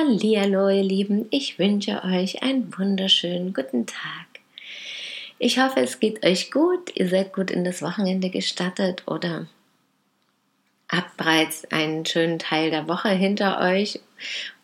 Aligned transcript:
Hallihallo, 0.00 0.70
ihr 0.70 0.82
Lieben, 0.82 1.26
ich 1.30 1.58
wünsche 1.58 2.02
euch 2.04 2.42
einen 2.42 2.72
wunderschönen 2.78 3.52
guten 3.52 3.84
Tag. 3.84 4.40
Ich 5.38 5.58
hoffe, 5.58 5.80
es 5.80 6.00
geht 6.00 6.24
euch 6.24 6.50
gut, 6.50 6.96
ihr 6.96 7.06
seid 7.06 7.34
gut 7.34 7.50
in 7.50 7.64
das 7.64 7.82
Wochenende 7.82 8.30
gestattet 8.30 9.02
oder 9.06 9.46
habt 10.88 11.18
bereits 11.18 11.70
einen 11.70 12.06
schönen 12.06 12.38
Teil 12.38 12.70
der 12.70 12.88
Woche 12.88 13.10
hinter 13.10 13.60
euch 13.60 14.00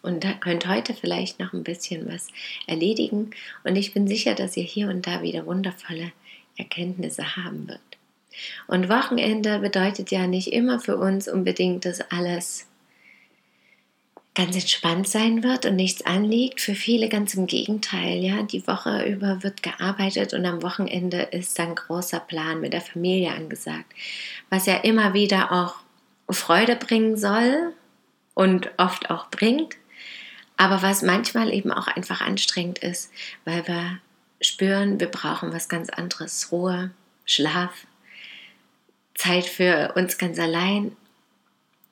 und 0.00 0.24
könnt 0.40 0.66
heute 0.66 0.94
vielleicht 0.94 1.38
noch 1.38 1.52
ein 1.52 1.64
bisschen 1.64 2.10
was 2.10 2.28
erledigen. 2.66 3.32
Und 3.62 3.76
ich 3.76 3.92
bin 3.92 4.08
sicher, 4.08 4.34
dass 4.34 4.56
ihr 4.56 4.64
hier 4.64 4.88
und 4.88 5.06
da 5.06 5.20
wieder 5.20 5.44
wundervolle 5.44 6.12
Erkenntnisse 6.56 7.36
haben 7.36 7.68
wird. 7.68 7.80
Und 8.68 8.88
Wochenende 8.88 9.58
bedeutet 9.58 10.10
ja 10.10 10.26
nicht 10.26 10.50
immer 10.50 10.80
für 10.80 10.96
uns 10.96 11.28
unbedingt, 11.28 11.84
dass 11.84 12.00
alles 12.10 12.66
ganz 14.36 14.54
entspannt 14.54 15.08
sein 15.08 15.42
wird 15.42 15.64
und 15.64 15.74
nichts 15.76 16.04
anliegt. 16.04 16.60
Für 16.60 16.74
viele 16.74 17.08
ganz 17.08 17.34
im 17.34 17.46
Gegenteil. 17.46 18.18
Ja, 18.18 18.42
die 18.42 18.66
Woche 18.68 19.04
über 19.08 19.42
wird 19.42 19.62
gearbeitet 19.62 20.34
und 20.34 20.44
am 20.44 20.62
Wochenende 20.62 21.22
ist 21.22 21.58
dann 21.58 21.74
großer 21.74 22.20
Plan 22.20 22.60
mit 22.60 22.74
der 22.74 22.82
Familie 22.82 23.32
angesagt, 23.32 23.92
was 24.50 24.66
ja 24.66 24.76
immer 24.76 25.14
wieder 25.14 25.50
auch 25.50 25.76
Freude 26.28 26.76
bringen 26.76 27.16
soll 27.16 27.72
und 28.34 28.70
oft 28.76 29.10
auch 29.10 29.30
bringt, 29.30 29.76
aber 30.58 30.82
was 30.82 31.02
manchmal 31.02 31.52
eben 31.52 31.72
auch 31.72 31.86
einfach 31.86 32.20
anstrengend 32.20 32.78
ist, 32.80 33.10
weil 33.46 33.66
wir 33.66 34.00
spüren, 34.42 35.00
wir 35.00 35.10
brauchen 35.10 35.52
was 35.52 35.68
ganz 35.70 35.88
anderes, 35.88 36.52
Ruhe, 36.52 36.90
Schlaf, 37.24 37.86
Zeit 39.14 39.46
für 39.46 39.94
uns 39.96 40.18
ganz 40.18 40.38
allein 40.38 40.94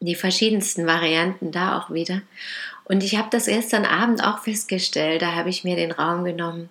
die 0.05 0.14
verschiedensten 0.14 0.86
Varianten 0.86 1.52
da 1.52 1.78
auch 1.78 1.91
wieder. 1.91 2.22
Und 2.84 3.02
ich 3.02 3.16
habe 3.16 3.28
das 3.30 3.47
gestern 3.47 3.84
Abend 3.84 4.22
auch 4.22 4.41
festgestellt, 4.41 5.22
da 5.22 5.34
habe 5.34 5.48
ich 5.48 5.64
mir 5.64 5.77
den 5.77 5.92
Raum 5.92 6.24
genommen, 6.24 6.69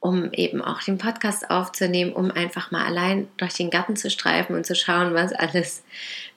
um 0.00 0.32
eben 0.32 0.62
auch 0.62 0.82
den 0.82 0.98
Podcast 0.98 1.50
aufzunehmen, 1.50 2.12
um 2.12 2.30
einfach 2.30 2.70
mal 2.70 2.86
allein 2.86 3.28
durch 3.36 3.54
den 3.54 3.70
Garten 3.70 3.96
zu 3.96 4.10
streifen 4.10 4.54
und 4.54 4.64
zu 4.64 4.76
schauen, 4.76 5.14
was 5.14 5.32
alles 5.32 5.82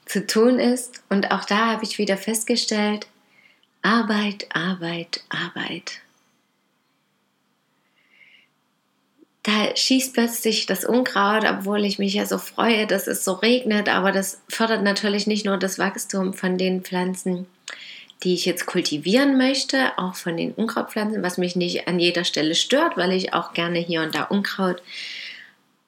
zu 0.06 0.26
tun 0.26 0.60
ist. 0.60 1.04
Und 1.10 1.32
auch 1.32 1.46
da 1.46 1.68
habe 1.68 1.84
ich 1.84 2.00
wieder 2.00 2.18
festgestellt, 2.18 3.08
Arbeit, 3.84 4.48
Arbeit, 4.54 5.24
Arbeit. 5.30 6.02
Da 9.44 9.76
schießt 9.76 10.14
plötzlich 10.14 10.66
das 10.66 10.84
Unkraut, 10.84 11.46
obwohl 11.46 11.86
ich 11.86 11.98
mich 11.98 12.14
ja 12.14 12.26
so 12.26 12.38
freue, 12.38 12.88
dass 12.88 13.08
es 13.08 13.24
so 13.24 13.34
regnet, 13.34 13.88
aber 13.88 14.12
das 14.12 14.42
fördert 14.50 14.84
natürlich 14.84 15.28
nicht 15.28 15.46
nur 15.46 15.58
das 15.58 15.80
Wachstum 15.80 16.34
von 16.34 16.58
den 16.58 16.82
Pflanzen, 16.82 17.48
die 18.24 18.34
ich 18.34 18.46
jetzt 18.46 18.66
kultivieren 18.66 19.38
möchte, 19.38 19.98
auch 19.98 20.16
von 20.16 20.36
den 20.36 20.52
Unkrautpflanzen, 20.52 21.24
was 21.24 21.38
mich 21.38 21.56
nicht 21.56 21.88
an 21.88 22.00
jeder 22.00 22.26
Stelle 22.26 22.54
stört, 22.54 22.98
weil 22.98 23.14
ich 23.14 23.34
auch 23.34 23.54
gerne 23.54 23.80
hier 23.80 24.02
und 24.02 24.14
da 24.14 24.24
Unkraut, 24.24 24.82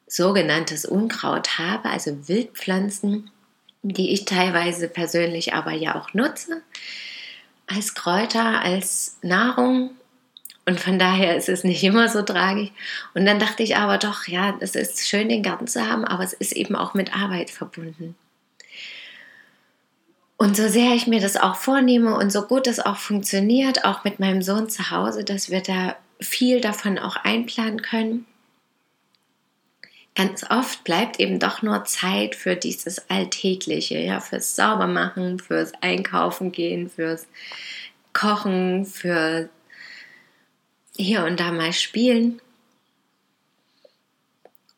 sogenanntes 0.08 0.86
Unkraut 0.86 1.58
habe, 1.58 1.90
also 1.90 2.28
Wildpflanzen, 2.28 3.32
die 3.82 4.12
ich 4.12 4.26
teilweise 4.26 4.88
persönlich 4.88 5.54
aber 5.54 5.72
ja 5.72 6.00
auch 6.00 6.14
nutze, 6.14 6.62
als 7.68 7.96
Kräuter, 7.96 8.62
als 8.62 9.18
Nahrung 9.22 9.92
und 10.66 10.80
von 10.80 11.00
daher 11.00 11.36
ist 11.36 11.50
es 11.50 11.64
nicht 11.64 11.84
immer 11.84 12.08
so 12.08 12.22
tragisch. 12.22 12.70
Und 13.14 13.26
dann 13.26 13.40
dachte 13.40 13.64
ich 13.64 13.78
aber 13.78 13.98
doch, 13.98 14.28
ja, 14.28 14.56
es 14.60 14.76
ist 14.76 15.08
schön, 15.08 15.30
den 15.30 15.44
Garten 15.44 15.68
zu 15.68 15.88
haben, 15.88 16.06
aber 16.06 16.24
es 16.24 16.34
ist 16.34 16.54
eben 16.54 16.76
auch 16.76 16.94
mit 16.94 17.16
Arbeit 17.16 17.50
verbunden. 17.50 18.16
Und 20.38 20.58
so 20.58 20.68
sehr 20.68 20.94
ich 20.94 21.08
mir 21.08 21.22
das 21.22 21.38
auch 21.38 21.56
vornehme 21.56 22.16
und 22.16 22.32
so 22.32 22.44
gut 22.44 22.68
das 22.68 22.80
auch 22.80 22.98
funktioniert, 22.98 23.86
auch 23.86 24.04
mit 24.04 24.20
meinem 24.20 24.42
Sohn 24.42 24.70
zu 24.70 24.90
Hause, 24.90 25.24
dass 25.24 25.52
wir 25.52 25.62
da 25.62 25.96
viel 26.20 26.62
davon 26.62 26.98
auch 26.98 27.16
einplanen 27.16 27.82
können, 27.82 28.26
ganz 30.16 30.44
oft 30.50 30.84
bleibt 30.84 31.20
eben 31.20 31.40
doch 31.40 31.62
nur 31.62 31.86
Zeit 31.86 32.36
für 32.36 32.56
dieses 32.56 33.10
Alltägliche, 33.10 34.00
ja, 34.00 34.20
fürs 34.20 34.56
Saubermachen, 34.56 35.40
fürs 35.40 35.74
Einkaufen 35.82 36.52
gehen, 36.52 36.90
fürs 36.90 37.28
Kochen, 38.14 38.86
für 38.86 39.50
hier 40.96 41.26
und 41.26 41.40
da 41.40 41.52
mal 41.52 41.74
spielen. 41.74 42.42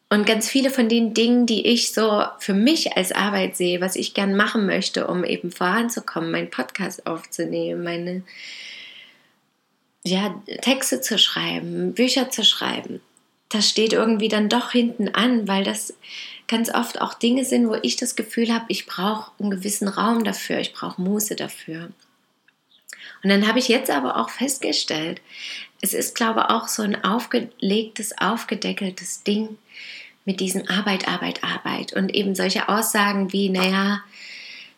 Und 0.09 0.27
ganz 0.27 0.47
viele 0.47 0.69
von 0.69 0.89
den 0.89 1.15
Dingen, 1.15 1.47
die 1.47 1.65
ich 1.65 1.91
so 1.91 2.23
für 2.37 2.53
mich 2.53 2.95
als 2.95 3.11
Arbeit 3.11 3.57
sehe, 3.57 3.81
was 3.81 3.95
ich 3.95 4.13
gern 4.13 4.35
machen 4.35 4.67
möchte, 4.67 5.07
um 5.07 5.23
eben 5.23 5.51
voranzukommen, 5.51 6.29
meinen 6.29 6.51
Podcast 6.51 7.07
aufzunehmen, 7.07 7.83
meine 7.83 8.23
ja, 10.03 10.39
Texte 10.61 11.01
zu 11.01 11.17
schreiben, 11.17 11.93
Bücher 11.93 12.29
zu 12.29 12.43
schreiben, 12.43 13.01
das 13.53 13.69
steht 13.69 13.93
irgendwie 13.93 14.27
dann 14.27 14.49
doch 14.49 14.71
hinten 14.71 15.09
an, 15.09 15.47
weil 15.47 15.63
das 15.63 15.93
ganz 16.47 16.73
oft 16.73 17.01
auch 17.01 17.13
Dinge 17.13 17.45
sind, 17.45 17.67
wo 17.67 17.75
ich 17.81 17.95
das 17.95 18.15
Gefühl 18.15 18.53
habe, 18.53 18.65
ich 18.67 18.85
brauche 18.85 19.31
einen 19.39 19.51
gewissen 19.51 19.87
Raum 19.87 20.23
dafür, 20.23 20.59
ich 20.59 20.73
brauche 20.73 21.01
Muße 21.01 21.35
dafür. 21.35 21.89
Und 23.23 23.29
dann 23.29 23.47
habe 23.47 23.59
ich 23.59 23.67
jetzt 23.67 23.89
aber 23.89 24.17
auch 24.17 24.29
festgestellt, 24.29 25.21
es 25.83 25.93
ist, 25.93 26.15
glaube 26.15 26.39
ich, 26.39 26.45
auch 26.45 26.69
so 26.69 26.81
ein 26.81 27.03
aufgelegtes, 27.03 28.17
aufgedeckeltes 28.17 29.23
Ding 29.23 29.57
mit 30.23 30.39
diesem 30.39 30.65
Arbeit, 30.69 31.09
Arbeit, 31.09 31.43
Arbeit. 31.43 31.91
Und 31.91 32.15
eben 32.15 32.35
solche 32.35 32.69
Aussagen 32.69 33.33
wie, 33.33 33.49
naja, 33.49 34.01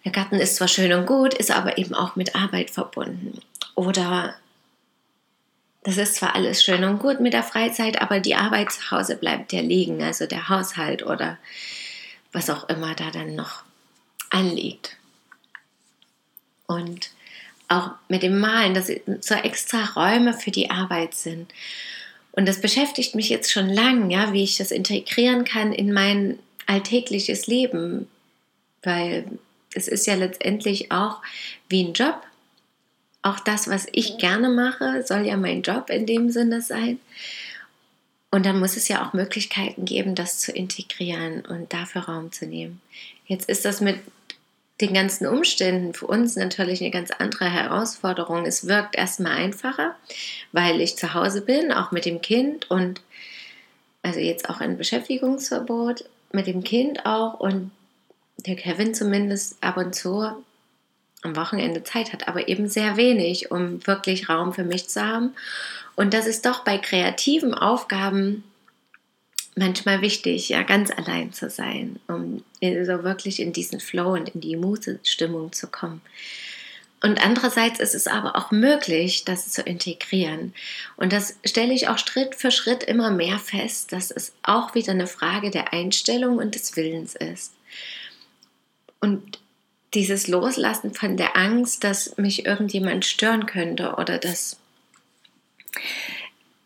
der 0.04 0.12
Garten 0.12 0.38
ist 0.38 0.56
zwar 0.56 0.68
schön 0.68 0.92
und 0.94 1.06
gut, 1.06 1.36
ist 1.36 1.52
aber 1.52 1.78
eben 1.78 1.94
auch 1.94 2.16
mit 2.16 2.36
Arbeit 2.36 2.72
verbunden. 2.72 3.40
Oder 3.76 4.34
das 5.84 5.98
ist 5.98 6.16
zwar 6.16 6.34
alles 6.34 6.64
schön 6.64 6.84
und 6.84 6.98
gut 6.98 7.20
mit 7.20 7.34
der 7.34 7.44
Freizeit, 7.44 8.02
aber 8.02 8.20
die 8.20 8.34
Arbeit 8.34 8.72
zu 8.72 8.90
Hause 8.90 9.16
bleibt 9.16 9.54
ja 9.54 9.62
liegen, 9.62 10.02
also 10.02 10.26
der 10.26 10.50
Haushalt 10.50 11.06
oder 11.06 11.38
was 12.32 12.50
auch 12.50 12.68
immer 12.68 12.96
da 12.96 13.12
dann 13.12 13.36
noch 13.36 13.62
anliegt. 14.32 14.98
Und 16.66 17.12
auch 17.68 17.92
mit 18.08 18.24
dem 18.24 18.40
Malen, 18.40 18.74
dass 18.74 18.92
so 19.22 19.36
extra 19.36 19.86
Räume 19.96 20.34
für 20.34 20.52
die 20.52 20.70
Arbeit 20.70 21.16
sind. 21.16 21.52
Und 22.32 22.48
das 22.48 22.62
beschäftigt 22.62 23.16
mich 23.16 23.30
jetzt 23.30 23.52
schon 23.52 23.70
lang, 23.70 24.10
ja, 24.10 24.34
wie 24.34 24.44
ich 24.44 24.58
das 24.58 24.72
integrieren 24.72 25.46
kann 25.46 25.72
in 25.72 25.94
mein 25.94 26.38
alltägliches 26.66 27.48
Leben, 27.48 28.08
weil 28.84 29.26
es 29.74 29.88
ist 29.88 30.06
ja 30.06 30.16
letztendlich 30.16 30.92
auch 30.92 31.22
wie 31.70 31.84
ein 31.84 31.94
Job. 31.94 32.22
Auch 33.22 33.40
das, 33.40 33.70
was 33.70 33.88
ich 33.92 34.18
gerne 34.18 34.50
mache, 34.50 35.04
soll 35.04 35.26
ja 35.26 35.38
mein 35.38 35.62
Job 35.62 35.90
in 35.90 36.06
dem 36.06 36.30
Sinne 36.30 36.62
sein. 36.62 37.00
Und 38.32 38.46
dann 38.46 38.60
muss 38.60 38.76
es 38.76 38.88
ja 38.90 39.06
auch 39.06 39.14
Möglichkeiten 39.14 39.86
geben, 39.86 40.14
das 40.14 40.40
zu 40.40 40.52
integrieren 40.52 41.46
und 41.46 41.72
dafür 41.74 42.02
Raum 42.02 42.32
zu 42.32 42.46
nehmen. 42.46 42.82
Jetzt 43.28 43.50
ist 43.50 43.64
das 43.64 43.80
mit 43.80 44.00
den 44.82 44.94
ganzen 44.94 45.26
Umständen 45.28 45.94
für 45.94 46.08
uns 46.08 46.36
natürlich 46.36 46.82
eine 46.82 46.92
ganz 46.92 47.12
andere 47.12 47.50
Herausforderung. 47.50 48.46
Es 48.46 48.68
wirkt 48.68 48.96
erstmal 48.96 49.34
einfacher, 49.34 49.96
weil 50.52 50.82
ich 50.82 50.98
zu 50.98 51.14
Hause 51.14 51.42
bin, 51.42 51.72
auch 51.72 51.92
mit 51.92 52.06
dem 52.06 52.22
Kind 52.22 52.70
und 52.70 53.02
also 54.02 54.20
jetzt 54.20 54.50
auch 54.50 54.60
ein 54.60 54.78
Beschäftigungsverbot 54.78 56.06
mit 56.32 56.48
dem 56.48 56.64
Kind 56.64 57.06
auch 57.06 57.40
und 57.40 57.72
der 58.46 58.56
Kevin 58.56 58.94
zumindest 58.94 59.64
ab 59.64 59.78
und 59.78 59.96
zu 59.96 60.30
am 61.24 61.36
Wochenende 61.36 61.84
Zeit 61.84 62.14
hat, 62.14 62.28
aber 62.28 62.48
eben 62.48 62.70
sehr 62.70 62.98
wenig, 62.98 63.50
um 63.52 63.86
wirklich 63.88 64.30
Raum 64.30 64.54
für 64.54 64.64
mich 64.64 64.90
zu 64.90 65.04
haben. 65.04 65.34
Und 65.96 66.14
das 66.14 66.28
ist 66.28 66.46
doch 66.46 66.64
bei 66.64 66.78
kreativen 66.78 67.54
Aufgaben 67.54 68.44
manchmal 69.56 70.02
wichtig, 70.02 70.50
ja, 70.50 70.64
ganz 70.64 70.92
allein 70.92 71.34
zu 71.34 71.50
sein, 71.50 72.00
um 72.08 72.44
so 72.62 73.04
wirklich 73.04 73.40
in 73.40 73.54
diesen 73.54 73.80
Flow 73.80 74.14
und 74.14 74.30
in 74.30 74.42
die 74.42 74.58
Muse-Stimmung 74.58 75.54
zu 75.54 75.68
kommen. 75.68 76.02
Und 77.02 77.24
andererseits 77.24 77.80
ist 77.80 77.94
es 77.94 78.08
aber 78.08 78.36
auch 78.36 78.52
möglich, 78.52 79.26
das 79.26 79.52
zu 79.52 79.62
integrieren. 79.62 80.54
Und 80.98 81.14
das 81.14 81.38
stelle 81.46 81.74
ich 81.74 81.88
auch 81.88 82.00
Schritt 82.00 82.36
für 82.36 82.52
Schritt 82.52 82.84
immer 82.84 83.12
mehr 83.12 83.38
fest, 83.38 83.92
dass 83.92 84.12
es 84.12 84.34
auch 84.44 84.74
wieder 84.76 84.92
eine 84.92 85.08
Frage 85.08 85.52
der 85.52 85.72
Einstellung 85.72 86.38
und 86.38 86.56
des 86.56 86.76
Willens 86.76 87.16
ist. 87.16 87.54
Und 89.00 89.40
dieses 89.94 90.28
Loslassen 90.28 90.94
von 90.94 91.16
der 91.16 91.38
Angst, 91.38 91.84
dass 91.84 92.18
mich 92.18 92.46
irgendjemand 92.46 93.06
stören 93.06 93.46
könnte 93.46 93.96
oder 93.98 94.18
dass 94.18 94.58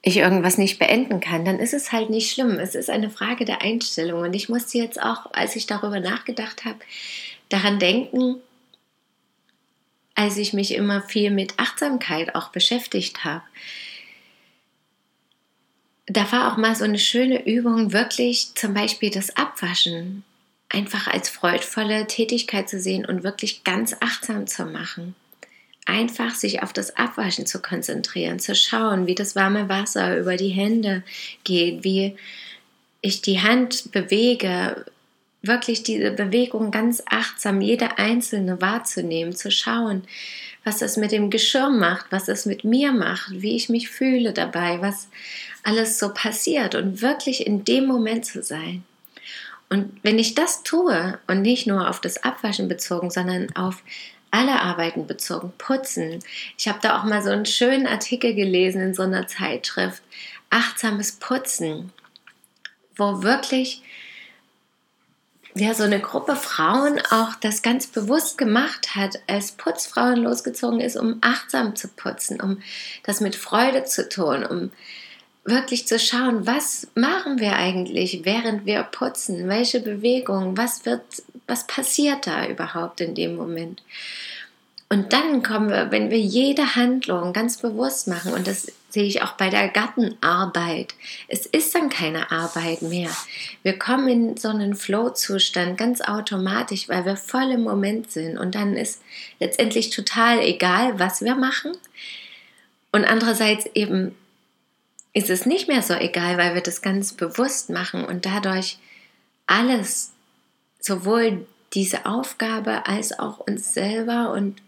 ich 0.01 0.17
irgendwas 0.17 0.57
nicht 0.57 0.79
beenden 0.79 1.19
kann, 1.19 1.43
dann 1.43 1.59
ist 1.59 1.73
es 1.73 1.91
halt 1.91 2.09
nicht 2.09 2.31
schlimm. 2.31 2.51
Es 2.59 2.75
ist 2.75 2.89
eine 2.89 3.09
Frage 3.09 3.45
der 3.45 3.61
Einstellung. 3.61 4.21
Und 4.21 4.33
ich 4.33 4.47
musste 4.47 4.77
jetzt 4.77 5.01
auch, 5.01 5.31
als 5.33 5.55
ich 5.55 5.67
darüber 5.67 5.99
nachgedacht 5.99 6.63
habe, 6.65 6.79
daran 7.49 7.79
denken, 7.79 8.37
als 10.15 10.37
ich 10.37 10.53
mich 10.53 10.73
immer 10.73 11.01
viel 11.01 11.31
mit 11.31 11.53
Achtsamkeit 11.57 12.35
auch 12.35 12.49
beschäftigt 12.49 13.23
habe. 13.23 13.43
Da 16.07 16.31
war 16.31 16.51
auch 16.51 16.57
mal 16.57 16.75
so 16.75 16.85
eine 16.85 16.97
schöne 16.97 17.45
Übung, 17.45 17.93
wirklich 17.93 18.55
zum 18.55 18.73
Beispiel 18.73 19.11
das 19.11 19.35
Abwaschen 19.37 20.23
einfach 20.69 21.07
als 21.07 21.29
freudvolle 21.29 22.07
Tätigkeit 22.07 22.69
zu 22.69 22.79
sehen 22.79 23.05
und 23.05 23.23
wirklich 23.23 23.63
ganz 23.63 23.95
achtsam 23.99 24.47
zu 24.47 24.65
machen. 24.65 25.15
Einfach 25.89 26.35
sich 26.35 26.61
auf 26.61 26.71
das 26.71 26.95
Abwaschen 26.97 27.47
zu 27.47 27.63
konzentrieren, 27.63 28.37
zu 28.37 28.53
schauen, 28.53 29.07
wie 29.07 29.15
das 29.15 29.35
warme 29.35 29.69
Wasser 29.69 30.19
über 30.19 30.37
die 30.37 30.49
Hände 30.49 31.01
geht, 31.43 31.83
wie 31.83 32.15
ich 33.01 33.23
die 33.23 33.41
Hand 33.41 33.91
bewege, 33.91 34.85
wirklich 35.41 35.81
diese 35.81 36.11
Bewegung 36.11 36.69
ganz 36.69 37.01
achtsam, 37.09 37.59
jede 37.61 37.97
einzelne 37.97 38.61
wahrzunehmen, 38.61 39.35
zu 39.35 39.49
schauen, 39.49 40.03
was 40.63 40.77
das 40.77 40.95
mit 40.95 41.11
dem 41.11 41.31
Geschirr 41.31 41.71
macht, 41.71 42.05
was 42.11 42.27
es 42.27 42.45
mit 42.45 42.63
mir 42.63 42.91
macht, 42.91 43.31
wie 43.31 43.55
ich 43.55 43.67
mich 43.67 43.89
fühle 43.89 44.31
dabei, 44.31 44.81
was 44.81 45.07
alles 45.63 45.97
so 45.97 46.13
passiert 46.13 46.75
und 46.75 47.01
wirklich 47.01 47.47
in 47.47 47.63
dem 47.63 47.87
Moment 47.87 48.25
zu 48.27 48.43
sein. 48.43 48.83
Und 49.69 49.91
wenn 50.03 50.19
ich 50.19 50.35
das 50.35 50.61
tue 50.61 51.17
und 51.25 51.41
nicht 51.41 51.65
nur 51.65 51.89
auf 51.89 51.99
das 51.99 52.23
Abwaschen 52.23 52.67
bezogen, 52.67 53.09
sondern 53.09 53.55
auf 53.55 53.81
alle 54.31 54.61
Arbeiten 54.61 55.07
bezogen, 55.07 55.53
putzen. 55.57 56.19
Ich 56.57 56.67
habe 56.67 56.79
da 56.81 56.99
auch 56.99 57.03
mal 57.03 57.21
so 57.21 57.29
einen 57.29 57.45
schönen 57.45 57.87
Artikel 57.87 58.35
gelesen 58.35 58.81
in 58.81 58.93
so 58.93 59.03
einer 59.03 59.27
Zeitschrift, 59.27 60.01
achtsames 60.49 61.13
Putzen, 61.13 61.91
wo 62.95 63.23
wirklich 63.23 63.81
ja, 65.55 65.73
so 65.73 65.83
eine 65.83 65.99
Gruppe 65.99 66.35
Frauen 66.35 67.01
auch 67.09 67.35
das 67.35 67.61
ganz 67.61 67.87
bewusst 67.87 68.37
gemacht 68.37 68.95
hat, 68.95 69.19
als 69.27 69.53
Putzfrauen 69.53 70.17
losgezogen 70.17 70.79
ist, 70.79 70.95
um 70.95 71.17
achtsam 71.21 71.75
zu 71.75 71.87
putzen, 71.87 72.39
um 72.39 72.61
das 73.03 73.19
mit 73.19 73.35
Freude 73.35 73.83
zu 73.83 74.07
tun, 74.07 74.45
um 74.45 74.71
wirklich 75.49 75.87
zu 75.87 75.99
schauen, 75.99 76.45
was 76.45 76.87
machen 76.95 77.39
wir 77.39 77.55
eigentlich, 77.55 78.21
während 78.23 78.65
wir 78.65 78.83
putzen, 78.83 79.47
welche 79.47 79.79
Bewegung, 79.79 80.57
was 80.57 80.85
wird, 80.85 81.01
was 81.47 81.67
passiert 81.67 82.27
da 82.27 82.47
überhaupt 82.47 83.01
in 83.01 83.15
dem 83.15 83.35
Moment. 83.35 83.81
Und 84.91 85.13
dann 85.13 85.43
kommen 85.43 85.69
wir, 85.69 85.91
wenn 85.91 86.09
wir 86.09 86.17
jede 86.17 86.75
Handlung 86.75 87.31
ganz 87.31 87.57
bewusst 87.57 88.07
machen, 88.07 88.33
und 88.33 88.47
das 88.47 88.71
sehe 88.89 89.03
ich 89.03 89.21
auch 89.21 89.33
bei 89.33 89.51
der 89.51 89.67
Gartenarbeit, 89.67 90.95
es 91.27 91.45
ist 91.45 91.75
dann 91.75 91.89
keine 91.89 92.31
Arbeit 92.31 92.81
mehr. 92.81 93.11
Wir 93.61 93.77
kommen 93.77 94.07
in 94.07 94.37
so 94.37 94.47
einen 94.47 94.75
Flow-Zustand 94.75 95.77
ganz 95.77 96.01
automatisch, 96.01 96.89
weil 96.89 97.05
wir 97.05 97.17
voll 97.17 97.51
im 97.51 97.61
Moment 97.61 98.11
sind. 98.11 98.39
Und 98.39 98.55
dann 98.55 98.75
ist 98.75 99.01
letztendlich 99.39 99.91
total 99.91 100.39
egal, 100.39 100.97
was 100.97 101.21
wir 101.21 101.35
machen. 101.35 101.73
Und 102.91 103.05
andererseits 103.05 103.67
eben 103.75 104.15
ist 105.13 105.29
es 105.29 105.45
nicht 105.45 105.67
mehr 105.67 105.81
so 105.81 105.93
egal, 105.93 106.37
weil 106.37 106.53
wir 106.53 106.61
das 106.61 106.81
ganz 106.81 107.13
bewusst 107.13 107.69
machen 107.69 108.05
und 108.05 108.25
dadurch 108.25 108.77
alles, 109.47 110.11
sowohl 110.79 111.45
diese 111.73 112.05
Aufgabe 112.05 112.85
als 112.87 113.17
auch 113.17 113.39
uns 113.39 113.73
selber 113.73 114.31
und 114.31 114.61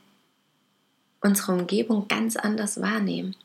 unsere 1.22 1.54
Umgebung 1.54 2.08
ganz 2.08 2.36
anders 2.36 2.82
wahrnehmen. 2.82 3.36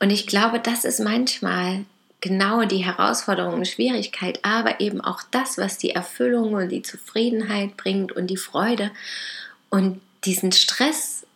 Und 0.00 0.10
ich 0.10 0.26
glaube, 0.26 0.58
das 0.58 0.84
ist 0.84 1.00
manchmal 1.00 1.84
genau 2.20 2.64
die 2.64 2.84
Herausforderung 2.84 3.54
und 3.54 3.68
Schwierigkeit, 3.68 4.40
aber 4.42 4.80
eben 4.80 5.00
auch 5.00 5.22
das, 5.30 5.58
was 5.58 5.78
die 5.78 5.90
Erfüllung 5.90 6.54
und 6.54 6.70
die 6.70 6.82
Zufriedenheit 6.82 7.76
bringt 7.76 8.12
und 8.12 8.28
die 8.28 8.36
Freude 8.36 8.90
und 9.68 10.00
diesen 10.24 10.52
Stress 10.52 11.26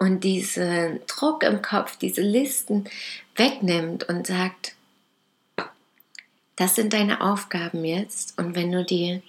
und 0.00 0.24
diesen 0.24 1.00
Druck 1.06 1.44
im 1.44 1.62
Kopf, 1.62 1.96
diese 1.96 2.22
Listen 2.22 2.88
wegnimmt 3.36 4.08
und 4.08 4.26
sagt, 4.26 4.74
das 6.56 6.74
sind 6.74 6.92
deine 6.92 7.20
Aufgaben 7.20 7.84
jetzt 7.84 8.36
und 8.38 8.56
wenn 8.56 8.72
du 8.72 8.84
die 8.84 9.22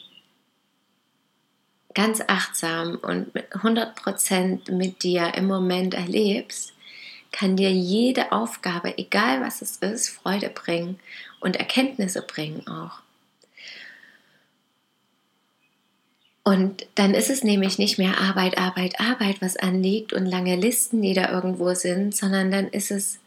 ganz 1.94 2.22
achtsam 2.26 2.96
und 2.96 3.36
mit 3.36 3.52
100% 3.52 4.72
mit 4.72 5.04
dir 5.04 5.34
im 5.36 5.46
Moment 5.46 5.94
erlebst, 5.94 6.74
kann 7.32 7.58
dir 7.58 7.72
jede 7.72 8.32
Aufgabe, 8.32 8.98
egal 8.98 9.42
was 9.42 9.62
es 9.62 9.78
ist, 9.78 10.10
Freude 10.10 10.50
bringen 10.50 11.00
und 11.42 11.58
Erkenntnisse 11.58 12.22
bringen 12.22 12.66
auch. 12.68 13.02
Und 16.44 16.88
dann 16.96 17.14
ist 17.14 17.30
es 17.30 17.44
nämlich 17.44 17.78
nicht 17.78 18.00
mehr 18.00 18.20
Arbeit, 18.20 18.58
Arbeit, 18.58 19.00
Arbeit, 19.00 19.42
was 19.42 19.58
anliegt 19.58 20.12
und 20.12 20.26
lange 20.26 20.56
Listen, 20.56 21.02
die 21.02 21.14
da 21.14 21.32
irgendwo 21.32 21.76
sind, 21.76 22.16
sondern 22.16 22.50
dann 22.50 22.68
ist 22.68 22.90
es 22.90 23.20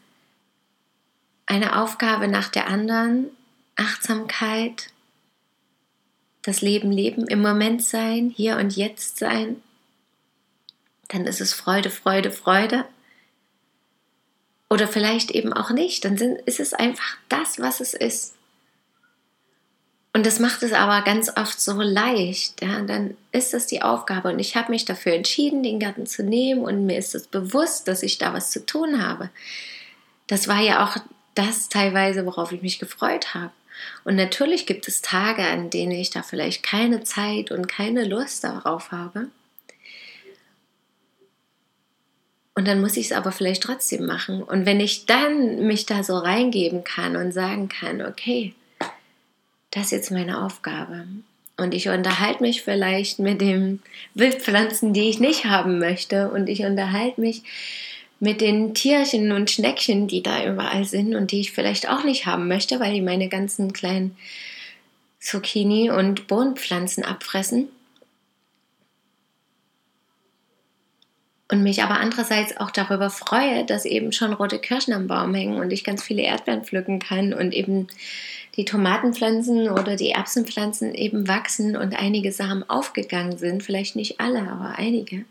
eine 1.45 1.81
Aufgabe 1.81 2.27
nach 2.27 2.49
der 2.49 2.67
anderen, 2.67 3.27
Achtsamkeit, 3.77 4.89
das 6.41 6.61
Leben 6.61 6.91
leben, 6.91 7.27
im 7.27 7.41
Moment 7.41 7.83
sein, 7.83 8.33
hier 8.35 8.57
und 8.57 8.75
jetzt 8.75 9.17
sein. 9.17 9.61
Dann 11.07 11.25
ist 11.25 11.41
es 11.41 11.53
Freude, 11.53 11.89
Freude, 11.89 12.31
Freude. 12.31 12.85
Oder 14.69 14.87
vielleicht 14.87 15.31
eben 15.31 15.53
auch 15.53 15.71
nicht. 15.71 16.05
Dann 16.05 16.17
ist 16.17 16.59
es 16.59 16.73
einfach 16.73 17.17
das, 17.29 17.59
was 17.59 17.79
es 17.79 17.93
ist. 17.93 18.34
Und 20.15 20.25
das 20.25 20.39
macht 20.39 20.63
es 20.63 20.71
aber 20.71 21.01
ganz 21.01 21.29
oft 21.35 21.59
so 21.59 21.81
leicht. 21.81 22.61
Ja? 22.61 22.79
Dann 22.83 23.17
ist 23.33 23.53
das 23.53 23.67
die 23.67 23.81
Aufgabe. 23.81 24.29
Und 24.29 24.39
ich 24.39 24.55
habe 24.55 24.71
mich 24.71 24.85
dafür 24.85 25.11
entschieden, 25.11 25.61
den 25.61 25.77
Garten 25.77 26.05
zu 26.05 26.23
nehmen. 26.23 26.61
Und 26.61 26.85
mir 26.85 26.97
ist 26.97 27.15
es 27.15 27.27
bewusst, 27.27 27.89
dass 27.89 28.01
ich 28.01 28.17
da 28.17 28.33
was 28.33 28.49
zu 28.49 28.65
tun 28.65 29.05
habe. 29.05 29.29
Das 30.27 30.47
war 30.47 30.61
ja 30.61 30.85
auch 30.85 30.95
das 31.33 31.67
teilweise, 31.67 32.25
worauf 32.25 32.53
ich 32.53 32.61
mich 32.61 32.79
gefreut 32.79 33.33
habe. 33.33 33.51
Und 34.05 34.15
natürlich 34.15 34.65
gibt 34.65 34.87
es 34.87 35.01
Tage, 35.01 35.43
an 35.45 35.69
denen 35.69 35.91
ich 35.91 36.11
da 36.11 36.23
vielleicht 36.23 36.63
keine 36.63 37.03
Zeit 37.03 37.51
und 37.51 37.67
keine 37.67 38.05
Lust 38.05 38.45
darauf 38.45 38.93
habe. 38.93 39.27
Und 42.53 42.69
dann 42.69 42.79
muss 42.79 42.95
ich 42.95 43.07
es 43.07 43.11
aber 43.11 43.33
vielleicht 43.33 43.63
trotzdem 43.63 44.05
machen. 44.05 44.41
Und 44.41 44.65
wenn 44.65 44.79
ich 44.79 45.07
dann 45.07 45.67
mich 45.67 45.85
da 45.85 46.05
so 46.05 46.17
reingeben 46.17 46.85
kann 46.85 47.17
und 47.17 47.33
sagen 47.33 47.67
kann, 47.67 48.01
okay, 48.01 48.55
das 49.75 49.85
ist 49.85 49.91
jetzt 49.91 50.11
meine 50.11 50.43
Aufgabe. 50.43 51.05
Und 51.57 51.73
ich 51.73 51.89
unterhalte 51.89 52.41
mich 52.41 52.63
vielleicht 52.63 53.19
mit 53.19 53.41
den 53.41 53.81
Wildpflanzen, 54.13 54.93
die 54.93 55.09
ich 55.09 55.19
nicht 55.19 55.45
haben 55.45 55.79
möchte. 55.79 56.31
Und 56.31 56.47
ich 56.47 56.63
unterhalte 56.63 57.19
mich 57.19 57.43
mit 58.19 58.39
den 58.39 58.73
Tierchen 58.73 59.33
und 59.33 59.51
Schneckchen, 59.51 60.07
die 60.07 60.23
da 60.23 60.45
überall 60.45 60.85
sind 60.85 61.13
und 61.13 61.31
die 61.31 61.41
ich 61.41 61.51
vielleicht 61.51 61.89
auch 61.89 62.05
nicht 62.05 62.25
haben 62.25 62.47
möchte, 62.47 62.79
weil 62.79 62.93
die 62.93 63.01
meine 63.01 63.27
ganzen 63.27 63.73
kleinen 63.73 64.15
Zucchini 65.19 65.89
und 65.89 66.27
Bohnenpflanzen 66.27 67.03
abfressen. 67.03 67.67
Und 71.51 71.61
mich 71.61 71.83
aber 71.83 71.99
andererseits 71.99 72.57
auch 72.57 72.71
darüber 72.71 73.11
freue, 73.11 73.65
dass 73.65 73.85
eben 73.85 74.11
schon 74.11 74.33
rote 74.33 74.57
Kirschen 74.57 74.93
am 74.93 75.07
Baum 75.07 75.33
hängen 75.35 75.59
und 75.59 75.71
ich 75.71 75.83
ganz 75.83 76.01
viele 76.01 76.23
Erdbeeren 76.23 76.63
pflücken 76.63 76.99
kann 76.99 77.33
und 77.33 77.53
eben 77.53 77.87
die 78.55 78.65
Tomatenpflanzen 78.65 79.69
oder 79.69 79.95
die 79.95 80.11
Erbsenpflanzen 80.11 80.95
eben 80.95 81.27
wachsen 81.27 81.75
und 81.75 81.95
einige 81.95 82.31
Samen 82.31 82.67
aufgegangen 82.67 83.37
sind, 83.37 83.61
vielleicht 83.61 83.95
nicht 83.95 84.19
alle, 84.19 84.49
aber 84.49 84.75
einige. 84.77 85.25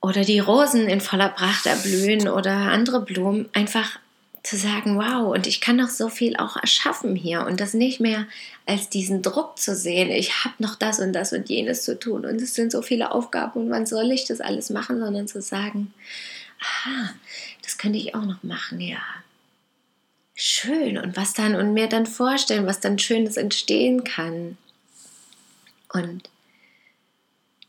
Oder 0.00 0.22
die 0.22 0.40
Rosen 0.40 0.88
in 0.88 1.00
voller 1.00 1.28
Pracht 1.28 1.66
erblühen 1.66 2.28
oder 2.28 2.52
andere 2.52 3.02
Blumen, 3.02 3.48
einfach 3.52 4.00
zu 4.42 4.56
sagen, 4.56 4.98
wow, 4.98 5.32
und 5.32 5.46
ich 5.46 5.60
kann 5.60 5.76
noch 5.76 5.88
so 5.88 6.08
viel 6.08 6.36
auch 6.36 6.56
erschaffen 6.56 7.14
hier 7.14 7.46
und 7.46 7.60
das 7.60 7.74
nicht 7.74 8.00
mehr 8.00 8.26
als 8.66 8.88
diesen 8.88 9.22
Druck 9.22 9.58
zu 9.58 9.76
sehen, 9.76 10.10
ich 10.10 10.44
habe 10.44 10.54
noch 10.58 10.74
das 10.74 10.98
und 10.98 11.12
das 11.12 11.32
und 11.32 11.48
jenes 11.48 11.84
zu 11.84 11.98
tun 11.98 12.26
und 12.26 12.42
es 12.42 12.54
sind 12.54 12.72
so 12.72 12.82
viele 12.82 13.12
Aufgaben 13.12 13.60
und 13.60 13.70
wann 13.70 13.86
soll 13.86 14.10
ich 14.10 14.24
das 14.26 14.40
alles 14.40 14.70
machen, 14.70 14.98
sondern 14.98 15.28
zu 15.28 15.40
sagen, 15.40 15.94
aha, 16.60 17.10
das 17.62 17.78
könnte 17.78 17.98
ich 17.98 18.14
auch 18.16 18.24
noch 18.24 18.42
machen, 18.42 18.80
ja 18.80 18.98
schön 20.34 20.98
und 20.98 21.16
was 21.16 21.34
dann 21.34 21.54
und 21.54 21.72
mir 21.72 21.88
dann 21.88 22.06
vorstellen, 22.06 22.66
was 22.66 22.80
dann 22.80 22.98
Schönes 22.98 23.36
entstehen 23.36 24.04
kann. 24.04 24.56
Und 25.92 26.28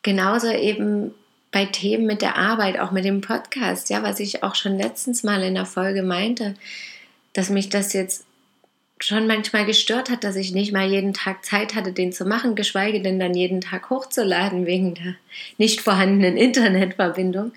genauso 0.02 0.50
eben 0.50 1.14
bei 1.54 1.66
Themen 1.66 2.06
mit 2.06 2.22
der 2.22 2.36
Arbeit, 2.36 2.80
auch 2.80 2.92
mit 2.92 3.06
dem 3.06 3.22
Podcast, 3.22 3.90
ja, 3.90 4.04
was 4.04 4.20
ich 4.20 4.44
auch 4.44 4.56
schon 4.56 4.78
letztens 4.78 5.24
mal 5.24 5.42
in 5.44 5.54
der 5.54 5.68
Folge 5.68 6.04
meinte, 6.04 6.56
dass 7.32 7.50
mich 7.50 7.70
das 7.70 7.94
jetzt 7.94 8.26
schon 9.00 9.28
manchmal 9.28 9.66
gestört 9.66 10.10
hat, 10.10 10.24
dass 10.24 10.36
ich 10.36 10.54
nicht 10.54 10.74
mal 10.74 10.90
jeden 10.90 11.14
Tag 11.14 11.46
Zeit 11.46 11.76
hatte, 11.76 11.94
den 11.94 12.12
zu 12.12 12.26
machen, 12.26 12.56
geschweige 12.56 13.02
denn 13.02 13.20
dann 13.20 13.36
jeden 13.36 13.62
Tag 13.62 13.90
hochzuladen 13.90 14.66
wegen 14.66 14.96
der 14.96 15.16
nicht 15.58 15.82
vorhandenen 15.82 16.38
Internetverbindung, 16.38 17.52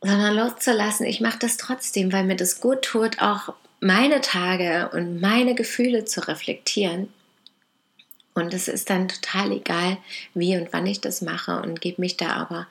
sondern 0.00 0.34
loszulassen. 0.34 1.06
Ich 1.06 1.20
mache 1.20 1.38
das 1.38 1.58
trotzdem, 1.58 2.12
weil 2.12 2.24
mir 2.24 2.36
das 2.36 2.60
gut 2.60 2.82
tut, 2.82 3.20
auch 3.20 3.54
meine 3.80 4.22
Tage 4.22 4.88
und 4.92 5.20
meine 5.20 5.54
Gefühle 5.54 6.06
zu 6.06 6.26
reflektieren 6.26 7.08
und 8.34 8.52
es 8.52 8.66
ist 8.68 8.90
dann 8.90 9.08
total 9.08 9.52
egal, 9.52 9.96
wie 10.34 10.56
und 10.56 10.72
wann 10.72 10.86
ich 10.86 11.00
das 11.00 11.22
mache 11.22 11.62
und 11.62 11.80
gebe 11.80 12.00
mich 12.00 12.16
da 12.16 12.32
aber 12.32 12.66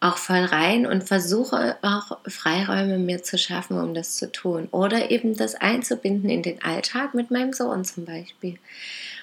auch 0.00 0.16
voll 0.16 0.44
rein 0.44 0.86
und 0.86 1.04
versuche 1.04 1.76
auch 1.82 2.18
Freiräume 2.26 2.98
mir 2.98 3.22
zu 3.22 3.38
schaffen, 3.38 3.78
um 3.78 3.94
das 3.94 4.16
zu 4.16 4.32
tun. 4.32 4.66
Oder 4.72 5.10
eben 5.10 5.36
das 5.36 5.54
einzubinden 5.54 6.30
in 6.30 6.42
den 6.42 6.62
Alltag 6.62 7.14
mit 7.14 7.30
meinem 7.30 7.52
Sohn 7.52 7.84
zum 7.84 8.06
Beispiel. 8.06 8.58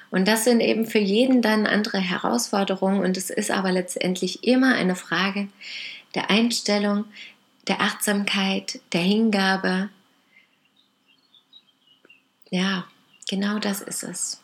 Und 0.10 0.28
das 0.28 0.46
sind 0.46 0.62
eben 0.62 0.86
für 0.86 1.00
jeden 1.00 1.42
dann 1.42 1.68
andere 1.68 1.98
Herausforderungen 1.98 3.04
und 3.04 3.18
es 3.18 3.30
ist 3.30 3.52
aber 3.52 3.72
letztendlich 3.72 4.44
immer 4.44 4.76
eine 4.76 4.96
Frage 4.96 5.50
der 6.16 6.30
Einstellung, 6.30 7.06
der 7.68 7.82
Achtsamkeit, 7.82 8.80
der 8.94 9.02
Hingabe. 9.02 9.90
Ja, 12.50 12.86
genau 13.28 13.60
das 13.60 13.82
ist 13.82 14.04
es. 14.04 14.42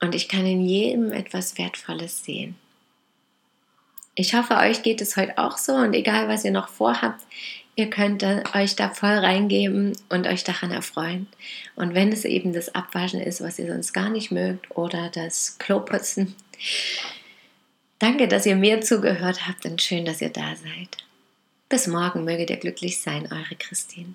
Und 0.00 0.14
ich 0.14 0.28
kann 0.28 0.46
in 0.46 0.64
jedem 0.64 1.12
etwas 1.12 1.58
Wertvolles 1.58 2.24
sehen. 2.24 2.56
Ich 4.14 4.34
hoffe, 4.34 4.56
euch 4.56 4.82
geht 4.82 5.00
es 5.00 5.16
heute 5.16 5.38
auch 5.38 5.58
so 5.58 5.74
und 5.74 5.94
egal, 5.94 6.28
was 6.28 6.44
ihr 6.44 6.50
noch 6.50 6.68
vorhabt, 6.68 7.24
ihr 7.76 7.88
könnt 7.88 8.24
euch 8.54 8.74
da 8.74 8.90
voll 8.90 9.16
reingeben 9.16 9.96
und 10.08 10.26
euch 10.26 10.42
daran 10.42 10.72
erfreuen. 10.72 11.28
Und 11.76 11.94
wenn 11.94 12.10
es 12.10 12.24
eben 12.24 12.52
das 12.52 12.74
Abwaschen 12.74 13.20
ist, 13.20 13.40
was 13.40 13.60
ihr 13.60 13.68
sonst 13.68 13.92
gar 13.92 14.08
nicht 14.08 14.32
mögt, 14.32 14.76
oder 14.76 15.10
das 15.10 15.56
Kloputzen, 15.58 16.34
danke, 18.00 18.26
dass 18.26 18.46
ihr 18.46 18.56
mir 18.56 18.80
zugehört 18.80 19.46
habt 19.46 19.64
und 19.64 19.80
schön, 19.80 20.04
dass 20.04 20.20
ihr 20.20 20.30
da 20.30 20.56
seid. 20.56 20.96
Bis 21.68 21.86
morgen 21.86 22.24
möget 22.24 22.50
ihr 22.50 22.56
glücklich 22.56 23.00
sein, 23.00 23.28
eure 23.30 23.54
Christine. 23.56 24.14